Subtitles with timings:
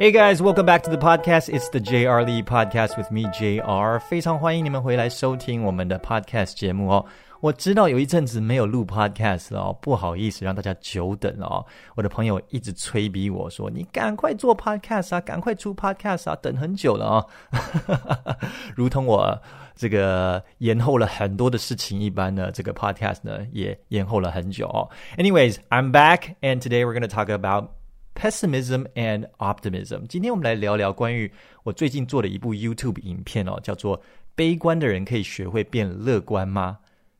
[0.00, 1.48] Hey guys, welcome back to the podcast.
[1.48, 3.98] It's the JR Lee podcast with me, JR.
[4.00, 7.04] 非常欢迎你们回来收听我们的 podcast 节目哦。
[7.40, 11.64] 我知道有一阵子没有录 podcast 了哦，不好意思让大家久等了哦。
[11.94, 18.36] 我的朋友一直催逼我说：“你赶快做 podcast 啊，赶快出 podcast 啊，等很久了啊、哦。
[18.74, 19.38] ”如同我
[19.74, 24.88] 这个延后了很多的事情一般呢，这个 podcast 呢也延后了很久哦。
[25.16, 27.68] Anyways, I'm back, and today we're going to talk about
[28.15, 30.07] Pessimism and optimism。
[30.07, 31.31] 今天我们来聊聊关于
[31.63, 34.01] 我最近做的一部 YouTube 影片哦，叫做
[34.35, 36.79] “悲观的人可以学会变乐观吗？”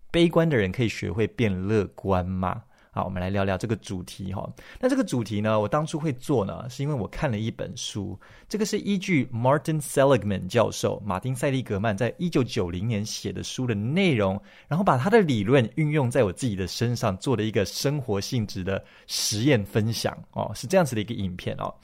[0.09, 2.63] 悲观的人可以学会变乐观吗？
[2.95, 4.49] 好，我们来聊聊这个主题哈。
[4.79, 21.75] 那这个主题呢，我当初会做呢，是因为我看了一本书，这个是依据 Martin Seligman 教授马丁塞利格曼在一九九零年写的书的内容，然后把他的理论运用在我自己的身上，做了一个生活性质的实验分享哦，是这样子的一个影片哦。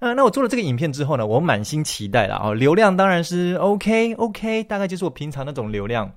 [0.00, 6.12] 呃，那我做了这个影片之后呢，我满心期待了哦，流量当然是 OK OK，大概就是我平常那种流量。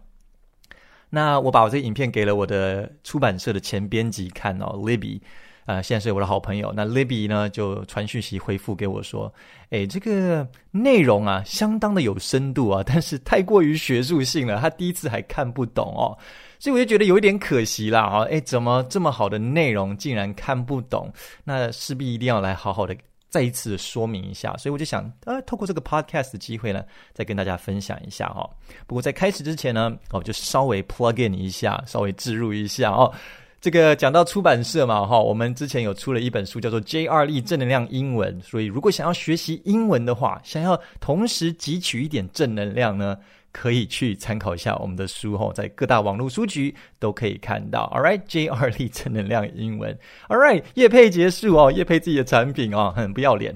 [1.09, 5.19] 那我把我这个影片给了我的出版社的前编辑看哦，Libby，
[5.65, 6.71] 啊，现在是我的好朋友。
[6.75, 9.33] 那 Libby 呢就传讯息回复给我说
[9.71, 16.17] ：“诶，这个内容啊，相当的有深度啊， 但是太过于学术性了，他第一次还看不懂哦，
[16.59, 18.21] 所以我就觉得有一点可惜啦啊！
[18.25, 21.11] 诶，怎么这么好的内容竟然看不懂？
[21.43, 22.95] 那势必一定要来好好的。”
[23.29, 28.49] 再一次说明一下，所以我就想，呃，透过这个 podcast 的机会呢，再跟大家分享一下哈、
[28.87, 33.13] 不过在开始之前呢，哦，就稍微 plug in 一下，稍微置入一下哦。
[33.61, 43.17] 这个讲到出版社嘛，哈、我们之前有出了一本书，叫做《J R E 正能量英文》，所以如果想要学习英文的话，想要同时汲取一点正能量呢，
[43.51, 47.91] 可以去参考一下我们的书哦，在各大网络书局都可以看到。
[47.95, 49.97] All right，JR Lee 正能量英文。
[50.27, 53.55] All right，业配结束哦，业配自己的产品哦，很 不要脸。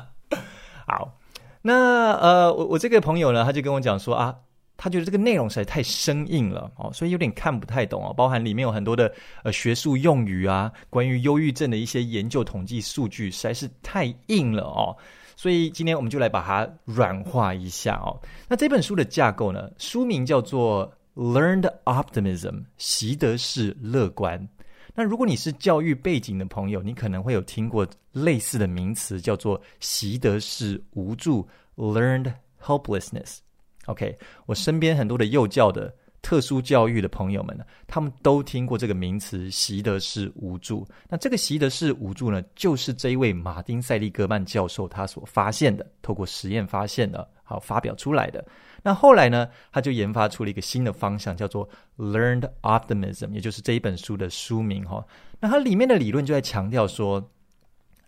[0.86, 1.18] 好，
[1.62, 4.36] 那呃，我我这个朋友呢，他就跟我讲说啊，
[4.76, 9.10] 他觉得这个内容实在太生硬了哦，所以有点看不太懂哦，包含里面有很多的
[9.42, 14.94] 呃学术用语啊，关于忧郁症的一些研究统计数据，实在是太硬了哦。
[15.36, 18.20] 所以今天我们就来把它软化一下哦。
[18.48, 24.48] 那这本书的架构呢，书名叫做《Learned Optimism》，习得式乐观。
[24.94, 33.38] 那如果你是教育背景的朋友，你可能会有听过类似的名词，叫做习得式无助 （Learned Helplessness）。
[33.86, 35.94] OK，我身边很多的幼教的。
[36.24, 40.84] 特殊教育的朋友们呢，他们都听过这个名词“习得式无助”。
[41.06, 48.42] 那这个“习得式无助”呢，就是这一位马丁·塞利格曼教授他所发现的，透过实验发现的，好发表出来的。
[48.82, 51.68] 那后来呢，他就研发出了一个新的方向，叫做
[51.98, 55.04] “Learned Optimism”，也就是这一本书的书名哈。
[55.38, 57.30] 那它里面的理论就在强调说。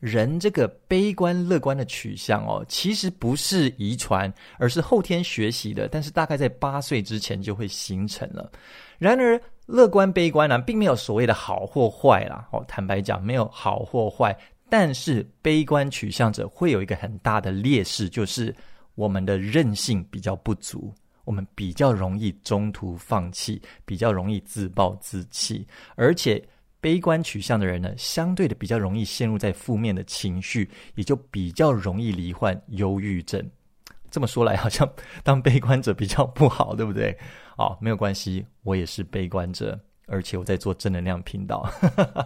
[0.01, 5.89] 人这个悲观乐观的取向哦，其实不是遗传，而是后天学习的。
[5.89, 8.51] 但是大概在八岁之前就会形成了。
[8.99, 12.47] 然而，乐观悲观呢、啊，并没有所谓的好或坏啦。
[12.53, 14.37] 哦，坦白讲，没有好或坏。
[14.69, 18.55] 但是悲观取向者会有一个很大的劣势，就是
[18.97, 20.93] 我们的韧性比较不足，
[21.25, 26.43] 我们比较容易中途放弃，比较容易自暴自弃，而且。
[26.86, 33.44] 悲观取向的人呢，相对的比较容易陷入在负面的情绪，也就比较容易罹患忧郁症。
[34.08, 34.88] 这么说来，好像
[35.24, 37.12] 当悲观者比较不好，对不对？
[37.58, 39.76] 哦，没有关系，我也是悲观者，
[40.06, 41.69] 而且我在做正能量频道。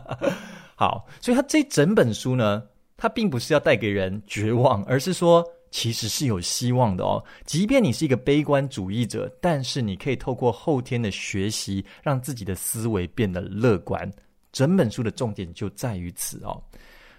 [0.76, 2.62] 好，所以他这整本书呢，
[2.98, 7.24] 他并不是要带给人绝望，而是说其实是有希望的哦。
[7.46, 14.06] 即便你是一个悲观主义者，但是你可以透过后天的学习，让自己的思维变得乐观。
[14.52, 16.62] 整本书的重点就在于此哦。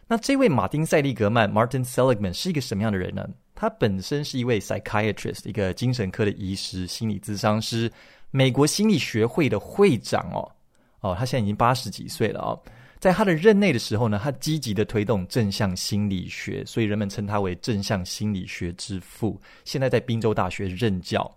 [0.07, 3.27] 那这位马丁·塞利格曼 （Martin Seligman） 是一个什么样的人呢？
[3.55, 7.91] 他本身是一位 psychiatrist，一个精神科的医师、心理咨商师，
[8.31, 10.51] 美国心理学会的会长哦。
[10.99, 12.59] 哦，他现在已经八十几岁了哦。
[12.99, 19.39] 在他的任内的时候呢，他积极的推动正向心理学，所以人们称他为正向心理学之父。
[19.63, 21.29] 现在在宾州大学任教。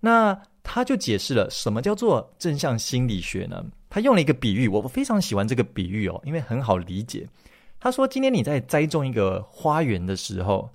[0.00, 3.64] 那他就解释了什么叫做正向心理学呢？
[3.92, 7.28] 他用了一个比喻，我非常喜欢这个比喻哦，因为很好理解。
[7.78, 10.70] 他说：“今天你在栽种一个花园的时候，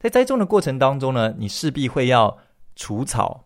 [0.00, 2.34] 在栽种的过程当中呢，你势必会要
[2.74, 3.44] 除草，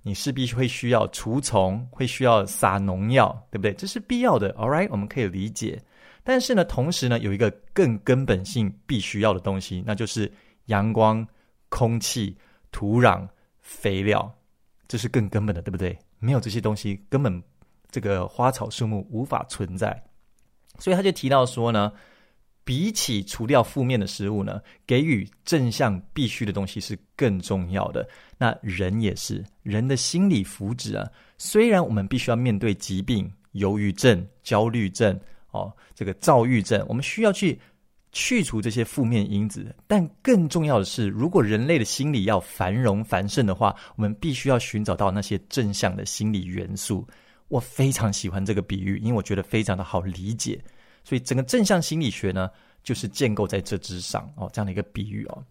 [0.00, 3.74] 你势必会需要除虫，会需要撒农药，对不对？
[3.74, 4.50] 这是必要的。
[4.54, 5.78] All right，我们可以理解。
[6.24, 10.32] 但是呢，同时呢，有一个更根本性必须要的东西，那就是
[10.66, 11.28] 阳光、
[11.68, 12.34] 空气、
[12.72, 13.28] 土壤、
[13.60, 14.34] 肥料，
[14.88, 15.98] 这是更根本的，对不对？
[16.20, 17.38] 没有这些东西，根本。”
[17.96, 20.04] 这个花草树木无法存在，
[20.78, 21.90] 所以他就提到说呢，
[22.62, 28.06] 比起除掉负面的事物呢，给予正向必须的东西是更重要的。
[28.36, 35.18] 那人也是，人的心理福祉啊，虽然我们必须要面对疾病、忧郁症、焦虑症，
[35.52, 37.58] 哦，这个躁郁症，我们需要去
[38.12, 39.74] 去除这些负面因子。
[39.86, 47.08] 但更重要的是，如果人类的心理要繁荣繁盛的话，我们必须要寻找到那些正向的心理元素。
[47.48, 50.60] 我非常喜欢这个比喻，因为我觉得非常的好理解。
[51.04, 52.50] 所以整个正向心理学呢，
[52.82, 55.42] 就是建构在这之上哦，这样的一个比喻哦。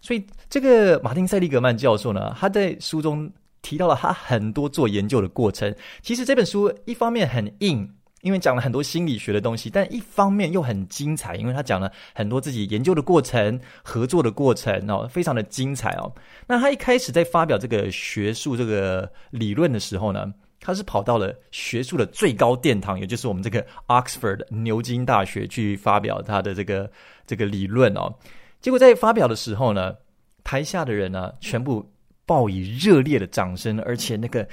[0.00, 3.30] 所以这个马丁·塞利格曼教授呢，他在书中
[3.62, 5.74] 提到了他很多做研究的过程。
[6.02, 7.90] 其实这本书一方面很硬，
[8.20, 16.12] 因为讲了很多心理学的东西，但一方面又很精彩，因为他讲了很多自己研究的过程、合作的过程哦，非常的精彩哦。
[16.46, 20.32] 那他一开始在发表这个学术这个理论的时候呢，
[20.68, 26.90] 他是跑到了学术的最高殿堂，也就是我们这个 Oxford 牛津大学去发表他的这个
[27.26, 28.14] 这个理论哦。
[28.60, 29.96] 结果在发表的时候呢，
[30.44, 31.90] 台下的人呢全部
[32.26, 34.46] 报以热烈的掌声，而且那个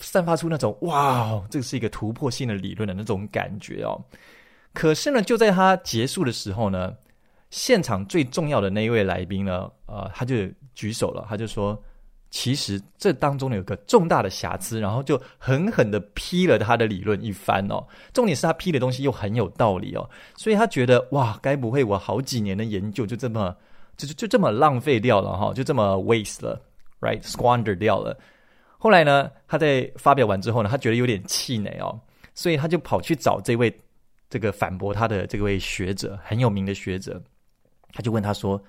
[0.00, 4.04] 散发出那种哇，这是一个突破性的理论的那种感觉哦。
[4.72, 6.92] 可是呢，就在他结束的时候呢，
[7.50, 10.34] 现场最重要的那一位来宾呢，呃，他就
[10.74, 11.80] 举手了，他就说。
[12.38, 17.82] 其实这当中呢有个重大的瑕疵，然后就狠狠地批了他的理论一番哦。
[18.12, 20.06] 重点是他批的东西又很有道理哦，
[20.36, 23.56] 所以他觉得哇，该不会我好几年的研究就这么
[23.96, 26.60] 就就就这么浪费掉了哈，就这么 waste 了
[27.00, 28.14] ，right，squander 掉了。
[28.76, 31.98] 后来呢，他在发表完之后呢，他觉得有点气馁哦，
[32.34, 33.74] 所以他就跑去找这位
[34.28, 37.18] 这个反驳他的这位学者，很有名的学者，
[37.94, 38.62] 他就问他说：“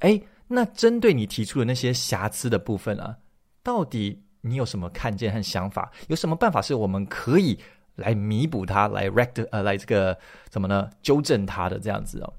[0.00, 0.18] 哎。”
[0.52, 3.16] 那针对你提出的那些瑕疵的部分啊，
[3.62, 5.92] 到底你有什么看见和想法？
[6.08, 7.56] 有什么办法是我们可以
[7.94, 10.18] 来弥补它，来 rect 呃，来这个
[10.48, 10.90] 怎么呢？
[11.02, 12.32] 纠正它的这样子哦。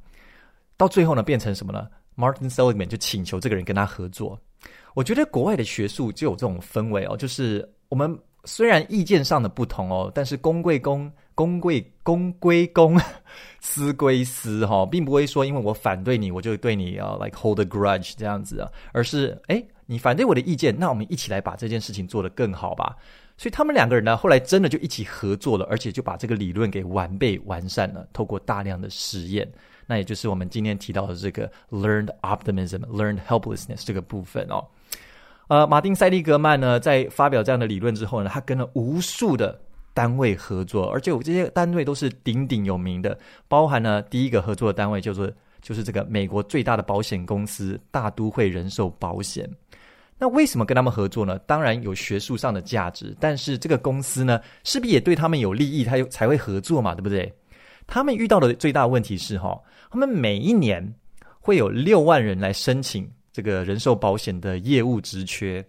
[0.76, 1.88] 到最后呢，变成什么呢
[2.18, 4.38] ？Martin Seligman 就请求这个人跟他合作。
[4.94, 8.14] 我觉得国外的学术就有这种氛围哦，就是我们
[8.44, 11.10] 虽然意见上的不同哦，但是公贵公。
[11.42, 13.00] 公归公归公，
[13.62, 22.96] 私归私，哈，并不会说因为我反对你，我就对你啊，like hold a grudge 这样子啊，而是哎，你反对我的意见，那我们一起来把这件事情做得更好吧。
[23.38, 29.52] 所以他们两个人呢，后来真的就一起合作了，而且就把这个理论给完备完善了，透过大量的实验，
[29.88, 34.64] 那也就是我们今天提到的这个 learned optimism、learned helplessness 这个部分哦。
[35.48, 39.60] 呃，马丁·塞利格曼呢，在发表这样的理论之后呢，他跟了无数的。
[39.94, 43.18] 单位合作，而且我这些单位都是鼎鼎有名的，
[43.48, 49.50] 包含了第一个合作的单位叫做就是这个美国最大的保险公司大都会人寿保险。
[50.18, 51.40] 那为什么跟他们合作呢？
[51.40, 57.34] 当然有学术上的价值，但是这个公司呢，势必也对他们有利益，他才会合作嘛，对不对？
[57.88, 59.60] 他们遇到的最大问题是哈，
[59.90, 60.94] 他们每一年
[61.40, 65.66] 会有六万人来申请这个人寿保险的业务职缺，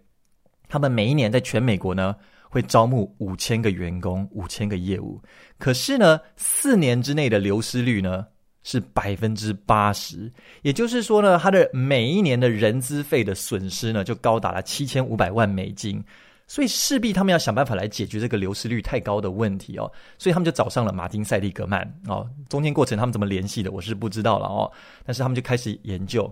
[0.68, 2.14] 他们每一年在全美国呢。
[2.52, 5.18] 会招募五千个员工，五千个业务。
[5.58, 8.26] 可是呢，四年之内的流失率呢
[8.62, 10.30] 是百分之八十。
[10.60, 16.04] 也就是说呢，他的每一年的人资费的损失呢就高达了七千五百万美金。
[16.46, 19.90] 所以势必他们要想办法来解决这个流失率太高的问题哦。
[20.18, 22.28] 所以他们就找上了马丁·塞利格曼哦。
[22.50, 24.70] 中间过程他们怎么联系的，我是不知道了哦。
[25.06, 26.30] 但是他们就开始研究。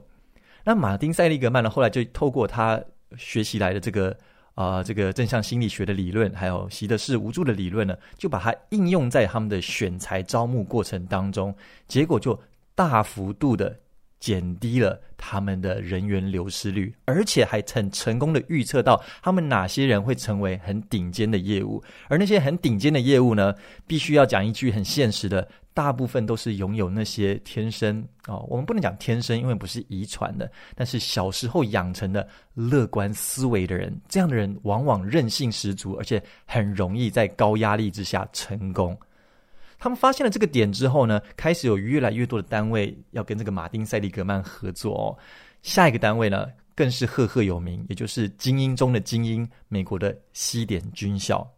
[0.63, 2.79] 那马丁·塞利格曼呢，后来就透过他
[3.17, 4.15] 学习来的这个。
[4.55, 11.55] 啊、这个正向心理学的理论，还有习得式无助的理论呢，就把它应用在他们的选材招募过程当中，
[11.89, 12.39] 结果就
[12.75, 13.75] 大幅度的
[14.21, 23.55] 减低了他们的人员流失率，而且还很成功的预测到他们哪些人会成为很顶尖的业务，而那些很顶尖的业务呢，
[23.87, 25.49] 必须要讲一句很现实的。
[25.73, 38.99] 大部分都是拥有那些天生哦，我们不能讲天生，因为不是遗传的，但是小时候养成的乐观思维的人，这样的人往往韧性十足，而且很容易在高压力之下成功。
[39.81, 45.17] 他们发现了这个点之后呢，开始有越来越多的单位要跟这个马丁·塞利格曼合作哦。
[45.63, 51.51] 下一个单位呢，更是赫赫有名，也就是精英中的精英——美国的西点军校。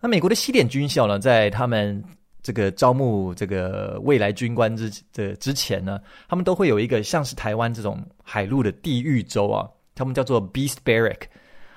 [0.00, 2.02] 那美国的西点军校呢，在他们
[2.42, 11.22] 这个招募这个未来军官之的之前呢，他们都会有一个像是台湾这种海陆的地狱州啊，他们叫做 Beast Barrack。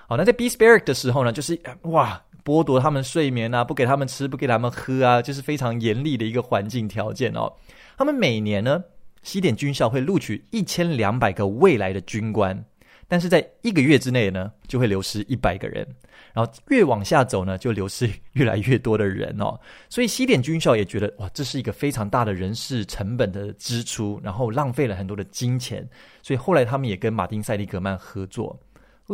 [0.08, 7.52] 好，那在 Beast Barrack 的时候呢，就是哇，剥夺他们睡眠啊，不给他们吃，不给他们喝啊，就是非常严厉的一个环境条件哦。
[7.98, 8.84] 他们每年呢，
[9.24, 12.66] 西点军校会录取一千两百个未来的军官。
[13.08, 15.86] 但是在一个月之内呢，就会流失一百个人，
[16.34, 19.60] 然后越往下走呢，就流失越来越多的人哦。
[19.90, 25.86] 所以西点军校也觉得哇，这是一个非常大的人事成本的支出，然后浪费了很多的金钱。
[26.22, 28.58] 所以后来他们也跟马丁·塞利格曼合作。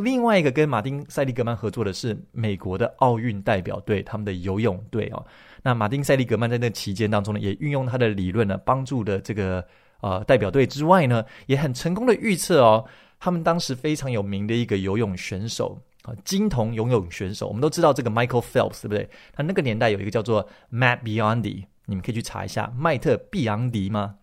[0.02, 5.26] 另外一个跟马丁·塞利格曼合作的是美国的奥运代表队，他们的游泳队哦。
[5.64, 9.66] 那马丁·塞利格曼在那期间当中呢，也运用他的理论呢，帮助的这个
[10.02, 12.86] 呃代表队之外呢，也很成功的预测哦。
[13.20, 19.10] 他们当时非常有名的一个游泳选手啊，金童游泳选手，我们都知道这个 Michael Phelps 对不对？
[19.34, 24.16] 他那个年代有一个叫做 Matt Biondi，你们可以去查一下迈特·毕昂迪吗？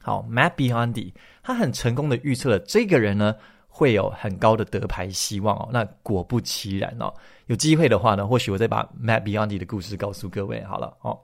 [0.00, 1.12] 好，Matt Biondi，
[1.42, 3.34] 他很成功的预测了这个人呢
[3.70, 5.68] 会有很高的得牌希望哦。
[5.72, 7.10] 那果不其然哦，
[7.46, 11.18] 有机会的话呢，或许我再把 Matt Biondi 的故事告诉各位好了哦。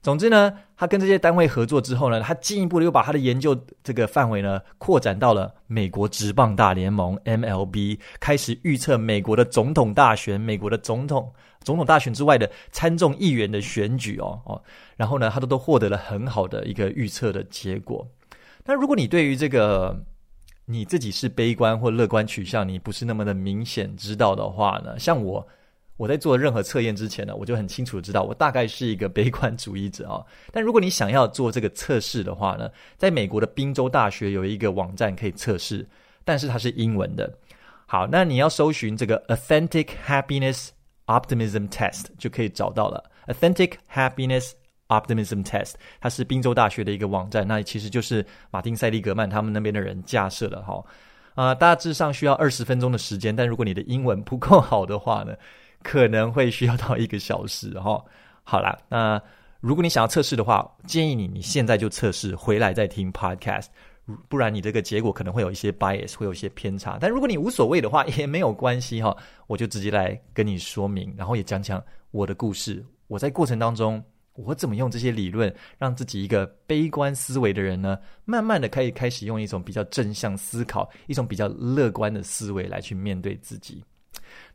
[0.00, 11.32] 总之呢，他跟这些单位合作之后呢，他进一步的又把他的研究这个范围呢扩展到了美国职棒大联盟 MLB，开始预测美国的总统大选、美国的总统
[11.64, 14.62] 总统大选之外的参众议员的选举哦哦，
[14.96, 18.06] 然后呢，他都都获得了很好的一个预测的结果。
[18.64, 20.00] 那如果你对于这个
[20.68, 25.46] 你自己是悲观或乐观取向，你不是那么的明显知道的话呢，像我。
[25.96, 30.22] 我在做任何测验之前呢，我就很清楚知道，我大概是一个悲观主义者啊。
[30.52, 35.84] 但如果你想要做这个测试的话呢，在美国的宾州大学有一个网站可以测试，
[36.24, 37.28] 但是它是英文的。
[37.84, 40.68] 好，那你要搜寻这个 Authentic Happiness
[41.06, 43.02] Optimism Test 就可以找到了。
[43.26, 44.52] Authentic Happiness
[44.88, 50.84] Optimism Test，它是宾州大学的一个网站，那其实就是马丁塞利格曼他们那边的人架设的哈。
[51.34, 55.36] 啊，大致上需要二十分钟的时间，但如果你的英文不够好的话呢，
[55.84, 58.04] 可能会需要到一个小时哈。
[58.42, 59.22] 好啦，那
[59.60, 63.66] 如果你想要测试的话，建议你你现在就测试，回来再听 podcast，
[64.28, 66.98] 不然你这个结果可能会有一些 bias，会有一些偏差。
[67.00, 69.16] 但如果你无所谓的话，也没有关系哈。
[69.46, 71.80] 我就直接来跟你说明，然后也讲讲
[72.10, 72.84] 我的故事。
[73.06, 74.02] 我在过程当中，
[74.44, 83.82] 我怎么用这些理论，让自己一个悲观思维的人呢，慢慢的可以开始用一种比较正向思考，一种比较乐观的思维来去面对自己。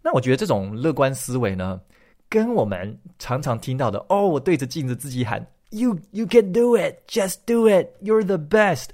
[0.02, 1.82] 那我觉得这种乐观思维呢，
[2.30, 8.88] 跟我们常常听到的“哦，我对着镜子自己喊 ”，“You you can do it, just do it, you're the best,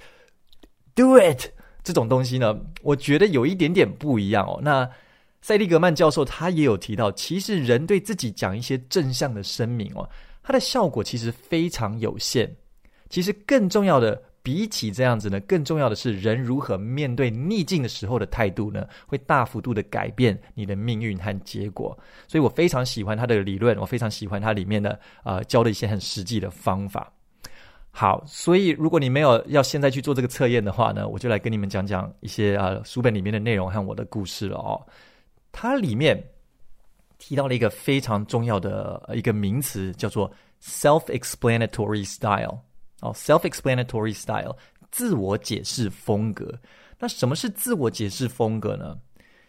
[0.94, 1.50] do it”
[1.82, 4.58] 这种东西呢，我觉得有一点点不一样哦。
[4.62, 4.88] 那
[5.42, 10.08] 塞利格曼教授他也有提到，其实人对自己讲一些正向的声明哦，
[10.42, 12.50] 它的效果其实非常有限。
[13.08, 14.22] 其实更重要的。
[14.42, 21.96] 比起这样子呢，更重要的是人如何面对逆境的时候的态度呢，会大幅度的改变你的命运和结果。
[22.26, 27.12] 所以我非常喜欢他的理论，我非常喜欢他里面的呃教的一些很实际的方法。
[27.90, 34.80] 好，所以如果你没有要现在去做这个测验的话呢，我就来跟你们讲讲一些啊、书本里面的内容和我的故事了哦。
[35.52, 36.18] 它里面
[37.20, 40.28] 提到了一个非常重要的一个名词，叫做
[40.60, 42.58] self-explanatory style。
[43.02, 44.56] 哦，self-explanatory style，
[44.90, 46.52] 自我解释风格。
[46.98, 48.98] 那什么是自我解释风格呢？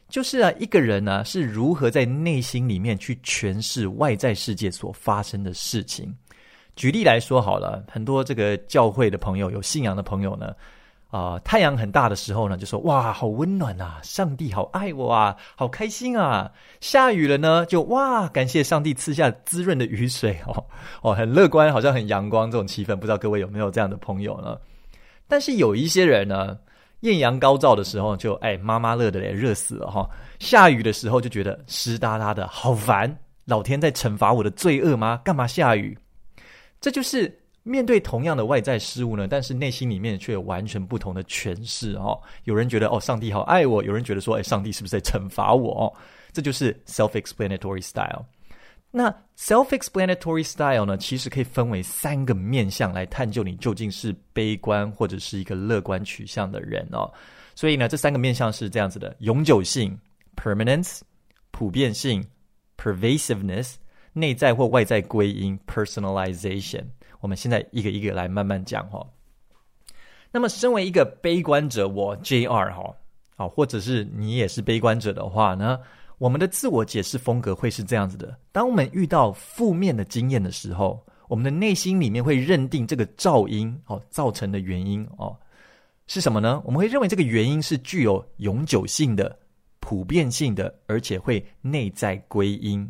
[0.08, 6.13] 就是啊，一个人呢、啊、是如何在内心里面去诠释外在世界所发生的事情。
[6.75, 10.54] 举例来说好了，很多这个教会的朋友，有信仰的朋友呢。
[11.12, 14.00] 啊、太阳很大的时候呢，就说哇，好温暖啊！
[14.01, 16.50] 上帝好爱我啊，好开心啊！
[16.80, 20.65] 下雨了呢，就哇，感谢上帝赐下滋润的雨水哦
[21.03, 22.96] 哦，很乐观，好像很阳光这种气氛。
[22.96, 24.58] 不知道各位有没有这样的朋友呢？
[25.27, 26.58] 但是有一些人呢，
[27.01, 33.13] 艳阳高照的时候就哎妈妈乐的嘞，热死了哈、下雨的时候就觉得湿哒哒的，好烦！
[33.44, 35.20] 老天在惩罚我的罪恶吗？
[35.25, 35.98] 干嘛下雨？
[36.80, 37.40] 这就是。
[37.63, 42.20] 面对同样的外在事物呢，但是内心里面却有完全不同的诠释哦。
[42.46, 45.86] 有人觉得哦，上帝好爱我；有人觉得说，哎，上帝是不是在惩罚我？
[45.86, 45.94] 哦，
[46.34, 48.25] 这就是 self-explanatory style。
[48.89, 57.10] 那 self-explanatory style 呢，其实可以分为三个面向来探究你究竟是悲观或者是一个乐观取向的人哦。
[57.53, 59.96] 所以呢，这三个面向是这样子的：永久性
[60.36, 61.01] （permanence）、
[61.51, 62.25] 普遍性
[62.75, 63.75] （pervasiveness）、
[64.13, 66.86] 内在或外在归因 （personalization）。
[67.22, 69.06] 我们现在一个一个来慢慢讲哈。
[70.32, 72.96] 那么，身为一个悲观者，我 JR 哈，
[73.36, 75.80] 好，或者是你也是悲观者的话呢，
[76.18, 85.38] 我们的自我解释风格会是这样子的：当我们遇到负面的经验的时候，我们的内心里面会认定这个噪音哦造成的原因哦
[86.08, 86.62] 是什么呢？
[86.66, 89.38] 我们会认为这个原因是具有永久性的、
[89.80, 92.90] 普遍性的，而且会内在归因。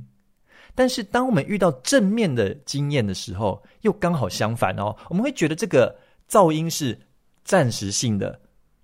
[0.73, 4.95] 但是，当我们遇到正面的经验的时候，又刚好相反哦。
[5.09, 5.95] 我们会觉得这个
[6.29, 6.97] 噪音是
[7.43, 8.39] 暂时性的、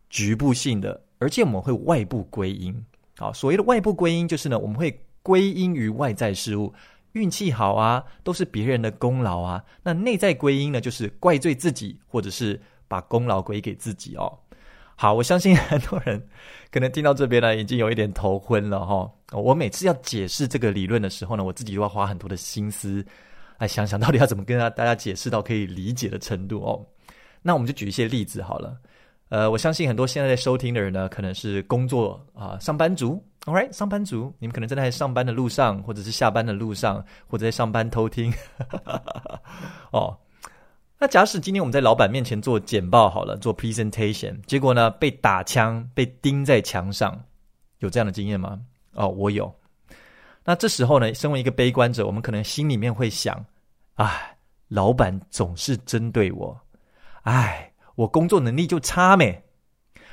[0.10, 2.76] 局部性的，而且我们会外部归因。
[3.18, 6.74] 好，所谓的外部归因就是呢，我们会归因于外在事物，
[7.14, 9.64] 运气好啊，都是别人的功劳啊。
[9.82, 14.38] 那内在归因呢，就是怪罪自己，或者是把功劳归给自己哦。
[15.00, 16.20] 好，我相信很多人
[16.72, 19.08] 可能听到这边呢，已经有一点头昏了哈。
[19.32, 23.06] 我每次要解释这个理论的时候呢，我自己都要花很多的心思
[23.60, 26.84] 来想想到底要怎么跟大家解释到可以理解的程度哦。
[27.44, 28.76] 那我们就举一些例子好了。
[29.30, 38.34] 呃，我相信很多现在在收听的人呢，可能是工作啊、上班族，All right，上班族，你们可能正在上班的路上，或者是下班的路上，或者在上班偷听。
[39.92, 40.18] 哦，
[41.00, 47.24] 那假使今天我们在老板面前做简报好了，做 presentation，结果呢被打枪，被钉在墙上，
[47.80, 48.60] 有这样的经验吗？
[48.94, 49.54] 哦，我有。
[50.44, 53.46] 那这时候呢，身为一个悲观者，我们可能心里面会想：
[53.96, 54.38] 哎，
[54.68, 56.60] 老板总是针对我，
[57.24, 57.72] 哎。
[57.98, 59.44] 我工作能力就差没？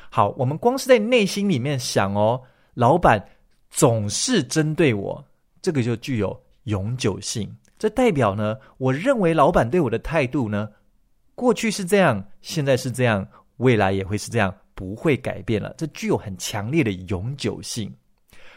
[0.09, 2.41] 好，我们光是在内心里面想哦，
[2.73, 3.23] 老板
[3.69, 5.23] 总是针对我，
[5.61, 7.55] 这个就具有永久性。
[7.78, 10.71] 这代表呢，我认为老板对我的态度呢，
[11.35, 13.26] 过去是这样，现在是这样，
[13.59, 15.75] 未来也会是这样，不会改变了。
[15.76, 17.93] 这具有很强烈的永久性。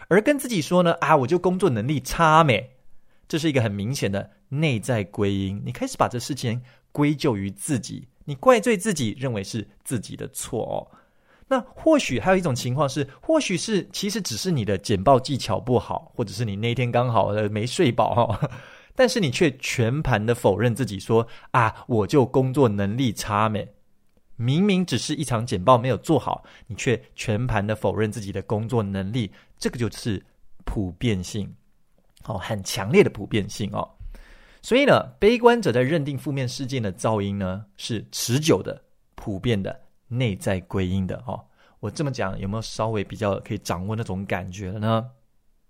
[0.07, 2.69] 而跟自己说呢，啊，我就工作能力差没？
[3.27, 5.61] 这是一个很明显的内在归因。
[5.65, 6.61] 你开始把这事情
[6.93, 8.07] 归咎于自己。
[8.23, 10.87] 你怪罪自己，认为是自己的错哦。
[11.49, 18.49] 那或许还有一种情况是，或许是其实只是你的简报技巧不好，或者是你那天刚好没睡饱哈。
[18.97, 23.71] 但是你却全盘的否认自己说，啊，我就工作能力差没？
[24.37, 30.23] 明明只是一场简报没有做好，你却全盘的否认自己的工作能力，这个就是
[30.65, 31.47] 普遍性，
[32.25, 33.87] 哦，很强烈的普遍性哦。
[34.63, 38.81] 所以呢，悲观者在认定负面事件的噪音呢，是持久的、
[39.13, 41.39] 普遍的、内在归因的哦。
[41.79, 45.07] 我这么讲有没有稍微比较可以掌握那种感觉了呢？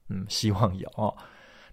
[0.08, 1.14] 嗯，希望有哦。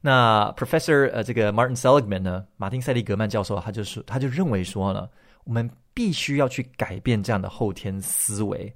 [0.07, 5.09] 那 Professor 呃，这个 Martin Seligman 呢，马丁·塞利格曼教授，他就是，他就认为说呢，
[5.45, 8.71] 我们必须要去改变这样的后天思维。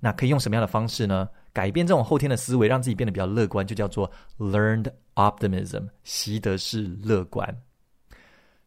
[0.00, 1.28] 那可以用什么样的方式呢？
[1.52, 7.54] 改变这种后天的思维，让自己变得比较乐观，就叫做 Learned Optimism，习得式乐观。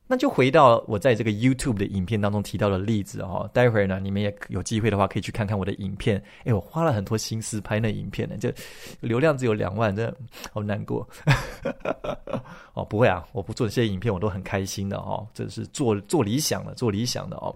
[0.10, 6.22] 那就回到我在这个 YouTube 的影片当中提到的例子哦，待会儿呢，你们也有机会的话，可以去看看我的影片。
[6.46, 8.50] 哎，我花了很多心思拍那影片呢，就
[9.02, 10.18] 流量只有两万，真的
[10.52, 11.08] 好难过。
[12.74, 15.28] 哦，不会啊，我不做这些影片，我都很开心的哦。
[15.34, 17.54] 这是做做理想的，做理想的哦。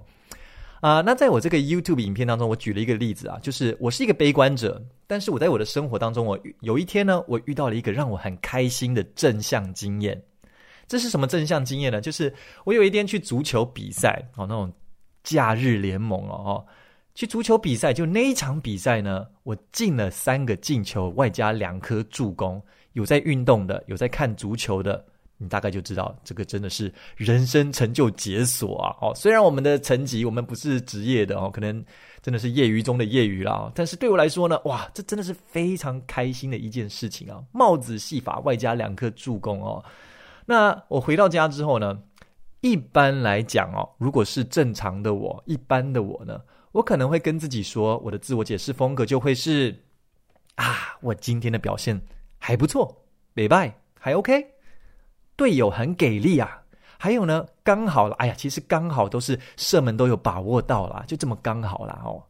[0.81, 10.21] 啊、那在我这个 YouTube 影片当中，我举了一个例子啊，就是我是一个悲观者，但是我在我的生活当中，我有一天呢，我遇到了一个让我很开心的正向经验。
[10.91, 12.01] 这是什么正向经验呢？
[12.01, 12.33] 就是
[12.65, 14.69] 我有一天去足球比赛哦，那种
[15.23, 16.65] 假日联盟哦，哦，
[17.15, 22.61] 去足球比赛，就那一场比赛呢，我进了三个进球，外加两颗助攻。
[22.91, 25.01] 有在运动的，有在看足球的，
[25.37, 28.93] 你大概就知道，这个真的是人生成就解锁啊！
[28.99, 31.81] 哦，虽然我们的成绩，我们不是职业的哦，可能
[32.21, 37.41] 真的是业余中的业余啦，但是对我来说呢，哇，这真的是非常开心的一件事情啊！
[37.53, 39.81] 帽子戏法，外加两颗助攻哦。
[40.51, 41.97] 那我回到家之后呢，
[42.59, 46.41] 一般来讲哦，如果是正常的我，一般的我呢，
[46.73, 49.73] 我可能会跟自己说，我的自我解释风格就会是
[50.55, 51.99] 啊，我今天的表现
[52.37, 52.93] 还不错，
[53.33, 54.45] 没败，还 OK，
[55.37, 56.61] 队友很给力啊，
[56.97, 62.21] 还有呢，刚好了，哎呀，其实刚好都是射门都有把握到啦，就这么刚好啦哦，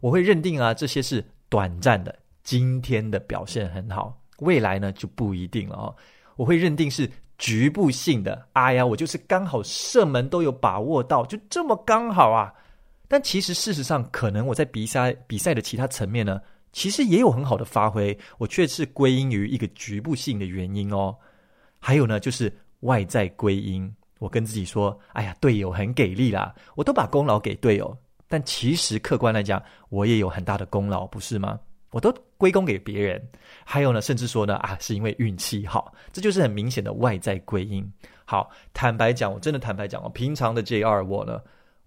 [0.00, 5.94] 我会认定啊，这些是短暂的，今天的表现很好，未来呢就不一定了哦，
[6.34, 7.08] 我会认定是。
[7.42, 12.54] 局部性的，哎呀，我就是刚好射门都有把握到，就这么刚好啊！
[13.08, 16.40] 但其实事实上，可能我在比赛比赛的其他层面呢，
[16.72, 21.12] 其实也有很好的发挥，我却是归因于一个局部性的原因哦。
[21.80, 22.50] 还有呢，就是
[22.82, 31.58] 外在归因，我跟自己说，哎呀，队友很给力啦，我都把功劳给队友，但其实客观来讲，我也有很大的功劳，不是吗？
[31.92, 33.22] 我都归功给别人，
[33.64, 37.88] 还有呢，甚至说呢，啊，是因为运气好，这就是很明显的外在归因。
[38.24, 41.40] 好，坦白讲，我真的坦白讲，我平常的 J 二我呢，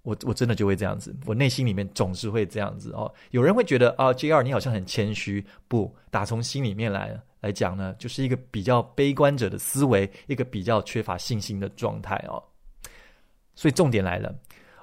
[0.03, 3.11] 我我真的就会这样子，我内心里面总是会这样子哦。
[3.31, 12.41] 有人会觉得啊，J 二你好像很谦虚，不，打从心里面来来讲呢，就是一个比较悲观者的思维，一个比较缺乏信心的状态哦。
[13.55, 14.35] 所以重点来了。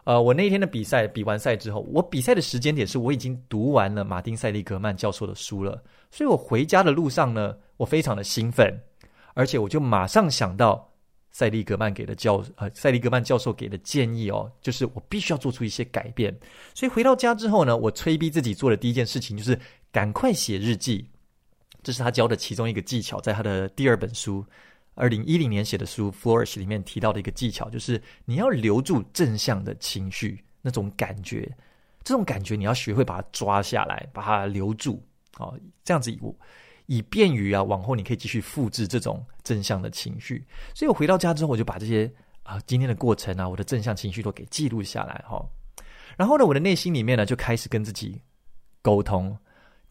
[0.04, 8.76] 呃，我那天的比赛比完赛之后，我比赛的时间点是我已经读完了马丁·塞利格曼教授的书了，所以我回家的路上呢，我非常的兴奋，
[9.34, 10.90] 而且我就马上想到
[11.30, 16.36] 赛利格曼给的教 呃赛利格曼教授给的建议哦，就是我必须要做出一些改变。
[16.74, 19.56] 所以回到家之后呢，我催逼自己做的第一件事情就是
[19.92, 21.08] 赶快写日记。
[21.84, 24.44] 这是他教的其中一个技巧，在他的第二本书，
[24.94, 31.50] 二零一零年写的书《Flourish》里面提到的一个技巧，就是你要留住正向的情绪，那种感觉，
[32.04, 35.02] 这种感觉你要学会把它抓下来，把它留住，
[35.38, 36.18] 哦，这样子以
[36.86, 40.44] 以便于啊，往后你可以继续复制这种正向的情绪。
[40.74, 45.48] 所以我回到家之后，我就把这些啊今天的过程啊，我的正向情绪都给记录下来哈、哦。
[46.18, 48.20] 然后呢，我的内心里面呢就开始跟自己
[48.82, 49.34] 沟通。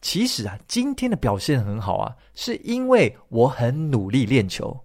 [0.02, 4.78] 其实啊，今天的表现很好啊，是因为我很努力练球，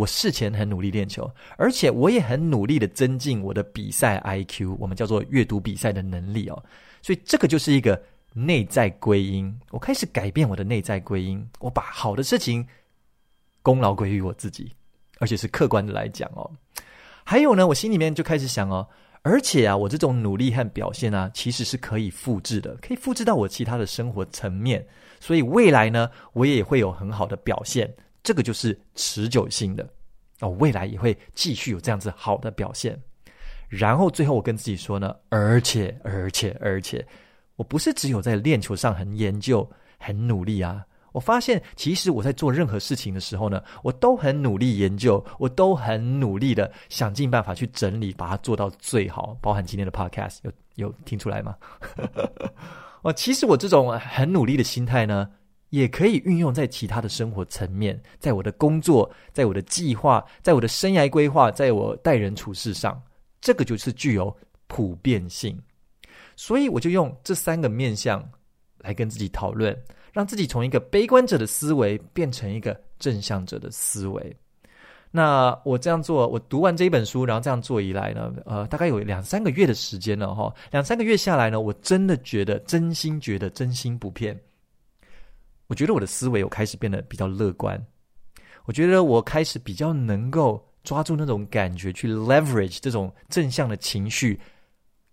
[0.00, 6.64] 我事前很努力练球，而且我也很努力的增进我的比赛 IQ，我们叫做阅读比赛的能力哦。
[7.02, 12.66] 所以这个就是一个内在归因，我开始改变我的内在归因，我把好的事情
[13.60, 14.72] 功劳归于我自己，
[15.18, 16.50] 而且是客观的来讲哦。
[17.22, 18.88] 还有呢，我心里面就开始想哦。
[19.20, 24.82] 而且啊，我这种努力和表现啊，其实是可以复制的，可以复制到我其他的生活层面。
[25.20, 27.94] 所以未来呢，我也会有很好的表现。
[28.22, 29.88] 这个就是持久性的
[30.40, 32.98] 哦，未来也会继续有这样子好的表现。
[33.68, 37.06] 然后最后我跟自己说呢，而且而且而且，
[37.56, 40.84] 我不是只有在练球上很研究、很努力啊。
[41.12, 49.36] 我发现，其实我在做任何事情的时候呢，我都很努力研究，我都很努力的想尽办法去整理，把它做到最好。
[49.40, 51.56] 包含今天的 podcast，有有听出来吗？
[53.02, 55.28] 哦，其实我这种很努力的心态呢，
[55.70, 63.00] 也可以运用在其他的生活层面，在我的工作，在我的计划，在我的生涯规划，在我待人处事上，
[63.40, 65.58] 这个就是具有普遍性。
[66.36, 68.22] 所以我就用这三个面向
[68.78, 69.76] 来跟自己讨论。
[70.12, 74.36] 让自己从一个悲观者的思维变成一个正向者的思维。
[75.08, 80.52] 那我这样做，我读完这一本书，然后这样做以来呢，呃，大概有两三个月的时间了哈。
[80.72, 84.36] 两三个月下来呢，我真的觉得，真心觉得，真心不骗。
[85.70, 87.80] 我觉得我的思维有开始变得比较乐观。
[88.64, 94.38] 我觉得我开始比较能够抓住那种感觉，去 leverage 这种正向的情绪。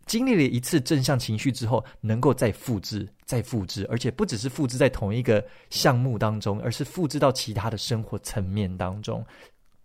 [0.07, 9.23] 经历了一次正向情绪之后，能够再复制、再复制，而且不只是复制在同一个项目当中，而是复制到其他的生活层面当中。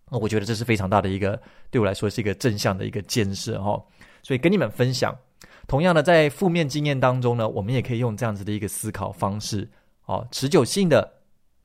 [0.09, 3.79] 我觉得这是非常大的一个，对我来说是一个正向的一个建设哈。
[4.23, 5.15] 所以跟你们分享，
[5.67, 9.69] 同样的在负面经验当中呢，我们也可以用这样子的一个思考方式
[10.05, 11.11] 哦，持久性的、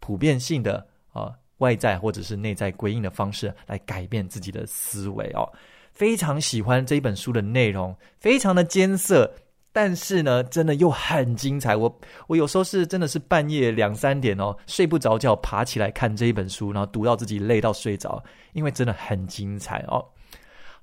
[0.00, 5.50] 普遍性的啊，外在或者是内在归因的方式来改变自己的思维哦。
[5.92, 9.28] 非常喜欢这一本书的内容，非常的艰涩，
[9.72, 11.74] 但是呢，真的又很精彩。
[11.74, 18.22] 我我有时候是真的是半夜两三点哦，睡不着觉，爬起来看这一本书，然后读到自己累到睡着，
[18.52, 20.04] 因为真的很精彩哦。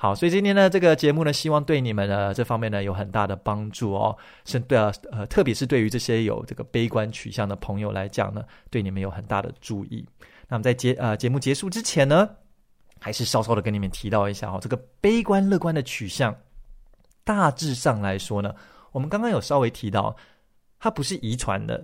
[0.05, 4.15] 好，所以今天呢，这个节目呢，希望对你们呢这方面呢有很大的帮助哦。
[4.45, 10.07] 是对啊，呃，特别是对于这些有这个悲观取向的朋友来讲呢，对你们有很大的注意。
[10.47, 12.29] 那么在节呃节目结束之前呢，
[12.99, 16.35] 还是稍稍的跟你们提到一下哦，这个悲观乐观的取向，
[17.23, 18.53] 大致上来说呢，
[18.91, 20.15] 我们刚刚有稍微提到，
[20.77, 21.83] 它不是遗传的，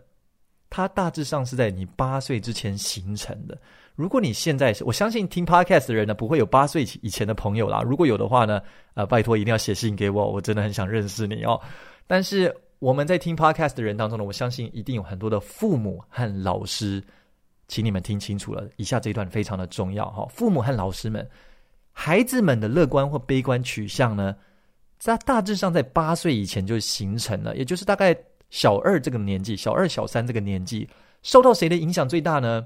[0.70, 3.58] 它大致上是在你八岁之前形成的。
[4.02, 7.84] 如果你现在，我相信听 Podcast 的人呢，不会有八岁以前的朋友啦。
[7.84, 8.60] 如果有的话呢，
[8.96, 11.62] 呃，拜托一定要写信给我，我真的很想认识你哦。
[12.08, 17.00] 但是我们在听 Podcast 的人当中呢，我相信一定有很多的父母和老师。
[17.68, 20.28] 请你们听清楚了，以下这一段非常的重要哈。
[20.32, 21.30] 父母和老师们，
[21.92, 24.36] 孩子们的乐观或悲观取向呢，
[24.98, 28.18] 在大致上在八岁以前就形成了，也就是大概
[28.50, 30.90] 小二这个年纪，小二小三这个年纪，
[31.22, 32.66] 受到谁的影响最大呢？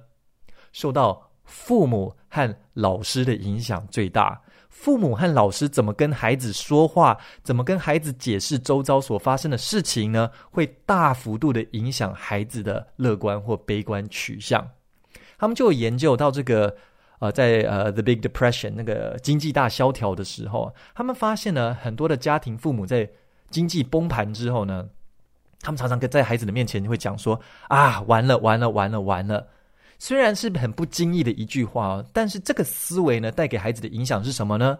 [0.75, 4.37] 受到父母和老师的影响最大。
[4.67, 10.29] 父母和老师怎么跟孩子说话，怎么跟孩子解释周遭所发生的事情呢？
[10.51, 14.69] 会大幅度的影响孩子的乐观或悲观取向。
[15.37, 16.75] 他们就有研究到这个，
[17.19, 23.09] 呃，在呃 The Big Depression 那个经济大萧条的时候，他们发现呢，很多的家庭父母在
[23.49, 24.85] 经济崩盘之后呢，
[25.61, 29.47] 他们常常跟在孩子的面前就会讲说：“啊，完了，完了，完了，完了。”
[29.97, 34.77] 虽然是很不经意的一句话哦，但是这个思维呢，带给孩子的影响是什么呢？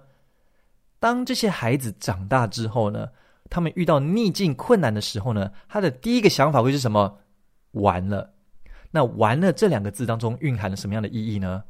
[1.00, 3.08] 当这些孩子长大之后呢，
[3.50, 7.18] 他们遇到逆境困难的时候呢，他的第一个想法会是什么？
[7.72, 8.34] 完了。
[8.92, 11.64] 那完了这两个字当中蕴含了什么样的意义呢？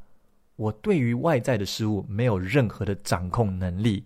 [0.56, 4.06] 我对于外在的事物没有任何的掌控能力，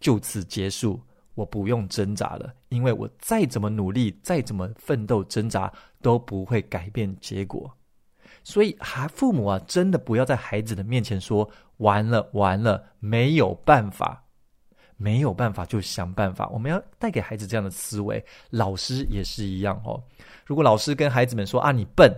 [0.00, 1.00] 就此结束，
[1.34, 7.70] 我不用挣扎了，因为我再怎么努力，再怎么奋斗挣扎，都不会改变结果。
[8.44, 14.20] 所以，还父母啊，真的不要在孩子的面前说“完了，完了，没有办法”。
[14.96, 18.24] 没有办法就想办法，我们要带给孩子这样的思维。
[18.50, 20.00] 老师也是一样哦。
[20.46, 22.08] 如果老师跟孩子们说啊，你笨，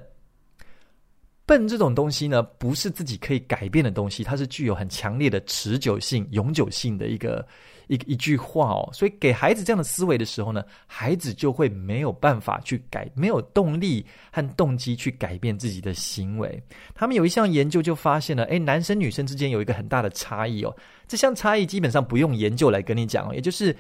[1.47, 7.47] 笨这种东西呢，不是自己可以改变的东西，它是具有很强烈的持久性、永久性的一个。
[7.89, 16.61] 一一句话哦，所以给孩子这样的思维的时候呢，孩子就会没有办法去改，没有动力和动机去改变自己的行为。
[16.97, 20.77] 他们有一项研究就发现了，诶，男生女生之间有一个很大的差异哦。
[21.07, 23.73] 这项差异基本上不用研究来跟你讲哦，也就是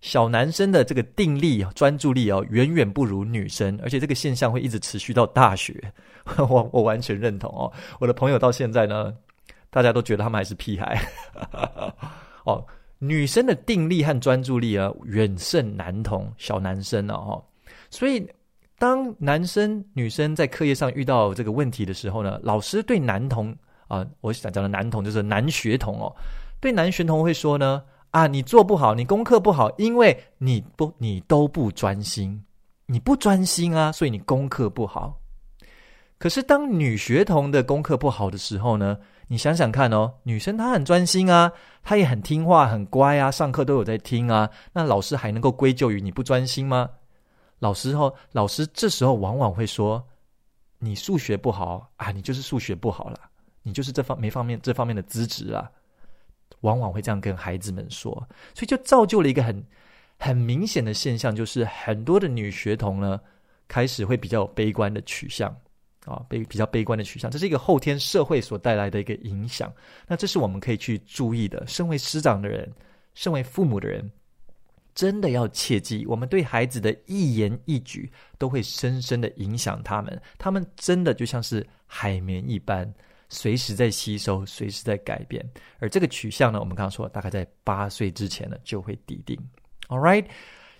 [0.00, 5.92] 小男生的这个定力、专注力哦，远远不如女生，而且这个现象会一直持续到大学。
[6.38, 7.72] 我我完全认同哦。
[7.98, 9.12] 我的朋友到现在呢，
[9.70, 11.00] 大家都觉得他们还是屁孩
[12.44, 12.64] 哦。
[13.00, 17.40] 女生的定力和专注力啊，远胜男童、小男生了哈。
[17.90, 18.28] 所以，
[18.76, 23.56] 当男生、女生在课业上遇到这个问题的时候呢，老师对男童
[23.86, 26.14] 啊，我想讲的男童就是男学童哦，
[26.60, 32.42] 对男学童会说呢：啊，你做不好，你功课不好，因为你不，你都不专心，
[32.86, 35.20] 你不专心啊，所以你功课不好。
[36.18, 38.98] 可是，当女学童的功课不好的时候呢？
[39.28, 44.48] 你想想看哦，女生她很专心啊，她也很听话、很乖啊，上课都有在听啊。
[44.72, 46.88] 那老师还能够归咎于你不专心吗？
[47.58, 50.02] 老师哦，老师这时候往往会说
[50.80, 53.20] ：“你数学不好啊，你就是数学不好了，
[53.62, 55.70] 你就是这方没方面这方面的资质啊。”
[56.60, 58.12] 往往会这样跟孩子们说，
[58.54, 59.64] 所以就造就了一个很
[60.18, 63.20] 很明显的现象，就是很多的女学童呢，
[63.66, 65.54] 开始会比较悲观的取向。
[66.04, 69.70] 啊，悲比较悲观的取向，这是一个后天社会所带来的一个影响。
[70.06, 71.62] 那这是我们可以去注意的。
[71.66, 72.66] 身为师长的人，
[73.12, 74.10] 身为父母的人，
[74.94, 80.18] 真的要切记，我们对孩子的一言一举都会深深的影响他们。
[80.38, 82.90] 他们真的就像是海绵一般，
[83.28, 85.44] 随时在吸收，随时在改变。
[85.78, 89.38] 而这个取向呢，我们刚刚说，大概在八岁之前呢，就会底定。
[89.88, 90.24] All right。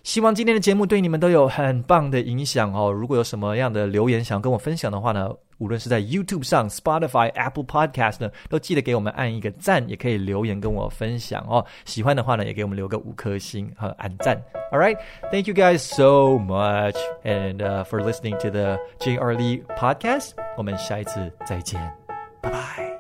[0.05, 2.91] 希望今天的节目对你们都有很棒的影响哦！
[2.91, 11.63] 如果有什么样的留言想要跟我分享的话呢，无论是在 YouTube 上、Spotify、Apple Podcast 呢，都记得给我们按一个赞，也可以留言跟我分享哦。
[11.85, 14.41] 喜欢的话呢，也给我们留个五颗星和按赞。
[14.73, 14.97] All right,
[15.31, 19.35] thank you guys so much and、uh, for listening to the J.R.
[19.35, 20.31] Lee Podcast。
[20.57, 21.98] 我们下一次再见，
[22.41, 22.99] 拜拜。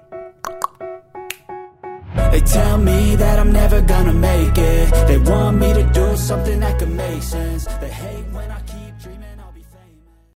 [2.33, 6.61] They tell me that I'm never gonna make it They want me to do something
[6.61, 8.78] that could make sense They hate when I keep